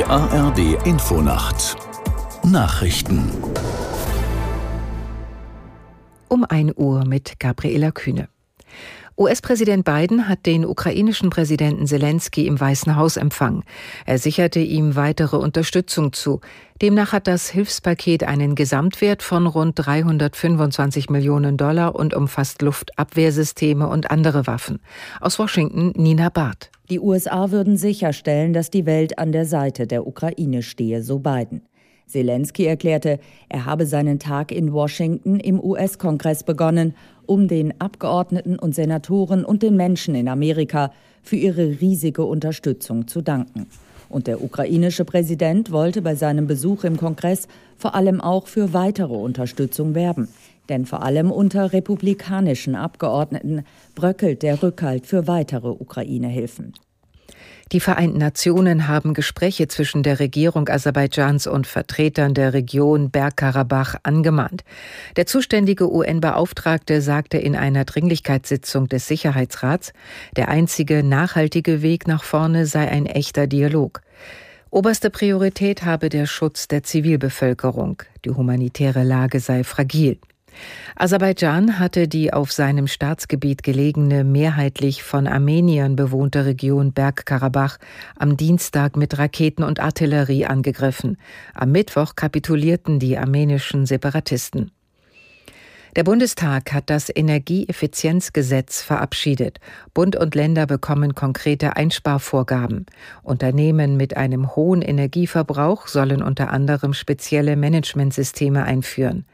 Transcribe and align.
Die 0.00 0.06
ARD 0.06 0.86
Infonacht 0.86 1.76
Nachrichten 2.42 3.30
um 6.28 6.46
1 6.48 6.72
Uhr 6.76 7.04
mit 7.04 7.38
Gabriela 7.38 7.90
Kühne. 7.90 8.30
US-Präsident 9.18 9.84
Biden 9.84 10.26
hat 10.26 10.46
den 10.46 10.64
ukrainischen 10.64 11.28
Präsidenten 11.28 11.86
Zelensky 11.86 12.46
im 12.46 12.58
Weißen 12.58 12.96
Haus 12.96 13.18
empfangen. 13.18 13.62
Er 14.06 14.16
sicherte 14.16 14.60
ihm 14.60 14.96
weitere 14.96 15.36
Unterstützung 15.36 16.14
zu. 16.14 16.40
Demnach 16.80 17.12
hat 17.12 17.26
das 17.26 17.50
Hilfspaket 17.50 18.24
einen 18.24 18.54
Gesamtwert 18.54 19.22
von 19.22 19.46
rund 19.46 19.74
325 19.74 21.10
Millionen 21.10 21.58
Dollar 21.58 21.94
und 21.94 22.14
umfasst 22.14 22.62
Luftabwehrsysteme 22.62 23.86
und 23.86 24.10
andere 24.10 24.46
Waffen. 24.46 24.80
Aus 25.20 25.38
Washington 25.38 25.92
Nina 25.94 26.30
Barth. 26.30 26.70
Die 26.90 26.98
USA 26.98 27.52
würden 27.52 27.76
sicherstellen, 27.76 28.52
dass 28.52 28.68
die 28.68 28.84
Welt 28.84 29.16
an 29.16 29.30
der 29.30 29.46
Seite 29.46 29.86
der 29.86 30.08
Ukraine 30.08 30.60
stehe, 30.62 31.04
so 31.04 31.20
Biden. 31.20 31.62
Zelensky 32.08 32.64
erklärte, 32.64 33.20
er 33.48 33.64
habe 33.64 33.86
seinen 33.86 34.18
Tag 34.18 34.50
in 34.50 34.72
Washington 34.72 35.38
im 35.38 35.62
US-Kongress 35.62 36.42
begonnen, 36.42 36.94
um 37.26 37.46
den 37.46 37.80
Abgeordneten 37.80 38.58
und 38.58 38.74
Senatoren 38.74 39.44
und 39.44 39.62
den 39.62 39.76
Menschen 39.76 40.16
in 40.16 40.26
Amerika 40.26 40.92
für 41.22 41.36
ihre 41.36 41.80
riesige 41.80 42.24
Unterstützung 42.24 43.06
zu 43.06 43.22
danken. 43.22 43.68
Und 44.08 44.26
der 44.26 44.42
ukrainische 44.42 45.04
Präsident 45.04 45.70
wollte 45.70 46.02
bei 46.02 46.16
seinem 46.16 46.48
Besuch 46.48 46.82
im 46.82 46.96
Kongress 46.96 47.46
vor 47.76 47.94
allem 47.94 48.20
auch 48.20 48.48
für 48.48 48.72
weitere 48.72 49.14
Unterstützung 49.14 49.94
werben. 49.94 50.26
Denn 50.70 50.86
vor 50.86 51.02
allem 51.02 51.32
unter 51.32 51.72
republikanischen 51.72 52.76
Abgeordneten 52.76 53.64
bröckelt 53.96 54.42
der 54.42 54.62
Rückhalt 54.62 55.04
für 55.04 55.26
weitere 55.26 55.68
Ukraine-Hilfen. 55.68 56.72
Die 57.72 57.80
Vereinten 57.80 58.18
Nationen 58.18 58.86
haben 58.88 59.14
Gespräche 59.14 59.66
zwischen 59.68 60.02
der 60.02 60.20
Regierung 60.20 60.68
Aserbaidschans 60.68 61.46
und 61.48 61.66
Vertretern 61.66 62.34
der 62.34 62.52
Region 62.52 63.10
Bergkarabach 63.10 63.96
angemahnt. 64.04 64.62
Der 65.16 65.26
zuständige 65.26 65.92
UN-Beauftragte 65.92 67.00
sagte 67.00 67.38
in 67.38 67.56
einer 67.56 67.84
Dringlichkeitssitzung 67.84 68.88
des 68.88 69.08
Sicherheitsrats, 69.08 69.92
der 70.36 70.48
einzige 70.48 71.02
nachhaltige 71.02 71.82
Weg 71.82 72.06
nach 72.06 72.22
vorne 72.22 72.66
sei 72.66 72.88
ein 72.88 73.06
echter 73.06 73.46
Dialog. 73.46 74.02
Oberste 74.70 75.10
Priorität 75.10 75.84
habe 75.84 76.08
der 76.08 76.26
Schutz 76.26 76.68
der 76.68 76.84
Zivilbevölkerung. 76.84 78.02
Die 78.24 78.30
humanitäre 78.30 79.02
Lage 79.02 79.40
sei 79.40 79.64
fragil. 79.64 80.18
Aserbaidschan 80.96 81.78
hatte 81.78 82.08
die 82.08 82.32
auf 82.32 82.52
seinem 82.52 82.86
Staatsgebiet 82.86 83.62
gelegene, 83.62 84.24
mehrheitlich 84.24 85.02
von 85.02 85.26
Armeniern 85.26 85.96
bewohnte 85.96 86.44
Region 86.44 86.92
Bergkarabach 86.92 87.78
am 88.16 88.36
Dienstag 88.36 88.96
mit 88.96 89.18
Raketen 89.18 89.62
und 89.62 89.80
Artillerie 89.80 90.46
angegriffen. 90.46 91.16
Am 91.54 91.72
Mittwoch 91.72 92.16
kapitulierten 92.16 92.98
die 92.98 93.16
armenischen 93.16 93.86
Separatisten. 93.86 94.72
Der 95.96 96.04
Bundestag 96.04 96.72
hat 96.72 96.88
das 96.88 97.10
Energieeffizienzgesetz 97.12 98.80
verabschiedet. 98.80 99.58
Bund 99.92 100.14
und 100.14 100.36
Länder 100.36 100.66
bekommen 100.66 101.16
konkrete 101.16 101.74
Einsparvorgaben. 101.74 102.86
Unternehmen 103.24 103.96
mit 103.96 104.16
einem 104.16 104.54
hohen 104.54 104.82
Energieverbrauch 104.82 105.88
sollen 105.88 106.22
unter 106.22 106.50
anderem 106.50 106.94
spezielle 106.94 107.56
Managementsysteme 107.56 108.62
einführen. 108.62 109.24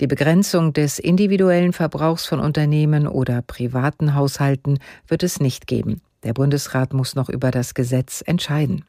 Die 0.00 0.08
Begrenzung 0.08 0.72
des 0.72 0.98
individuellen 0.98 1.72
Verbrauchs 1.72 2.26
von 2.26 2.40
Unternehmen 2.40 3.06
oder 3.06 3.42
privaten 3.42 4.16
Haushalten 4.16 4.80
wird 5.06 5.22
es 5.22 5.38
nicht 5.38 5.68
geben. 5.68 6.00
Der 6.24 6.32
Bundesrat 6.32 6.92
muss 6.92 7.14
noch 7.14 7.28
über 7.28 7.52
das 7.52 7.74
Gesetz 7.74 8.20
entscheiden. 8.26 8.84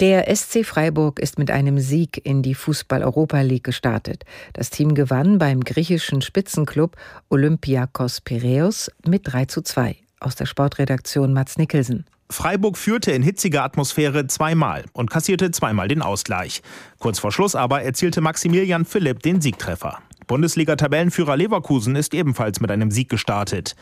Der 0.00 0.32
SC 0.32 0.64
Freiburg 0.64 1.18
ist 1.18 1.40
mit 1.40 1.50
einem 1.50 1.80
Sieg 1.80 2.24
in 2.24 2.40
die 2.40 2.54
Fußball-Europa 2.54 3.40
League 3.40 3.64
gestartet. 3.64 4.24
Das 4.52 4.70
Team 4.70 4.94
gewann 4.94 5.38
beim 5.38 5.64
griechischen 5.64 6.22
Spitzenklub 6.22 6.96
Olympiakos 7.30 8.20
Piraeus 8.20 8.92
mit 9.04 9.22
3 9.24 9.46
zu 9.46 9.60
2. 9.60 9.96
Aus 10.20 10.36
der 10.36 10.46
Sportredaktion 10.46 11.32
Mats 11.32 11.58
Nicholson. 11.58 12.04
Freiburg 12.30 12.78
führte 12.78 13.10
in 13.10 13.24
hitziger 13.24 13.64
Atmosphäre 13.64 14.28
zweimal 14.28 14.84
und 14.92 15.10
kassierte 15.10 15.50
zweimal 15.50 15.88
den 15.88 16.02
Ausgleich. 16.02 16.62
Kurz 17.00 17.18
vor 17.18 17.32
Schluss 17.32 17.56
aber 17.56 17.82
erzielte 17.82 18.20
Maximilian 18.20 18.84
Philipp 18.84 19.22
den 19.24 19.40
Siegtreffer. 19.40 19.98
Bundesliga-Tabellenführer 20.28 21.36
Leverkusen 21.36 21.96
ist 21.96 22.14
ebenfalls 22.14 22.60
mit 22.60 22.70
einem 22.70 22.92
Sieg 22.92 23.08
gestartet. 23.08 23.74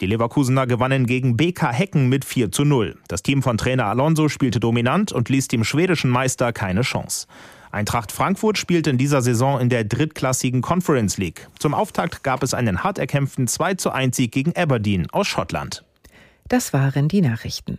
Die 0.00 0.06
Leverkusener 0.06 0.68
gewannen 0.68 1.06
gegen 1.06 1.36
BK 1.36 1.72
Hecken 1.72 2.08
mit 2.08 2.24
4 2.24 2.52
zu 2.52 2.64
0. 2.64 2.96
Das 3.08 3.24
Team 3.24 3.42
von 3.42 3.58
Trainer 3.58 3.86
Alonso 3.86 4.28
spielte 4.28 4.60
dominant 4.60 5.10
und 5.10 5.28
ließ 5.28 5.48
dem 5.48 5.64
schwedischen 5.64 6.10
Meister 6.10 6.52
keine 6.52 6.82
Chance. 6.82 7.26
Eintracht 7.72 8.12
Frankfurt 8.12 8.56
spielt 8.56 8.86
in 8.86 8.98
dieser 8.98 9.20
Saison 9.20 9.58
in 9.58 9.68
der 9.68 9.82
drittklassigen 9.82 10.62
Conference 10.62 11.18
League. 11.18 11.48
Zum 11.58 11.74
Auftakt 11.74 12.22
gab 12.22 12.44
es 12.44 12.54
einen 12.54 12.84
hart 12.84 12.98
erkämpften 12.98 13.48
2 13.48 13.74
zu 13.74 13.90
1 13.90 14.14
Sieg 14.14 14.30
gegen 14.30 14.54
Aberdeen 14.54 15.10
aus 15.10 15.26
Schottland. 15.26 15.84
Das 16.46 16.72
waren 16.72 17.08
die 17.08 17.20
Nachrichten. 17.20 17.78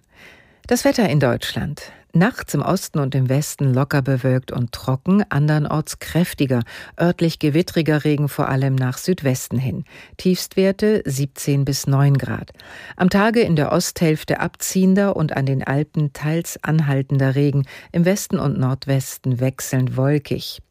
Das 0.67 0.83
Wetter 0.83 1.07
in 1.07 1.19
Deutschland. 1.19 1.93
Nachts 2.17 2.53
im 2.53 2.61
Osten 2.61 2.99
und 2.99 3.13
im 3.13 3.27
Westen 3.27 3.73
locker 3.73 4.01
bewölkt 4.01 4.53
und 4.53 4.71
trocken, 4.71 5.25
andernorts 5.27 5.99
kräftiger, 5.99 6.61
örtlich 6.97 7.39
gewittriger 7.39 8.05
Regen 8.05 8.29
vor 8.29 8.47
allem 8.47 8.75
nach 8.75 8.97
Südwesten 8.97 9.57
hin. 9.57 9.83
Tiefstwerte 10.15 11.03
17 11.03 11.65
bis 11.65 11.87
9 11.87 12.17
Grad. 12.17 12.53
Am 12.95 13.09
Tage 13.09 13.41
in 13.41 13.57
der 13.57 13.73
Osthälfte 13.73 14.39
abziehender 14.39 15.17
und 15.17 15.35
an 15.35 15.45
den 15.45 15.61
Alpen 15.61 16.13
teils 16.13 16.57
anhaltender 16.63 17.35
Regen, 17.35 17.65
im 17.91 18.05
Westen 18.05 18.39
und 18.39 18.57
Nordwesten 18.57 19.41
wechselnd 19.41 19.97
wolkig. 19.97 20.61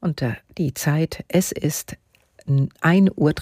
Und 0.00 0.24
die 0.56 0.72
Zeit, 0.72 1.26
es 1.28 1.52
ist 1.52 1.98
1 2.80 3.10
Uhr 3.16 3.34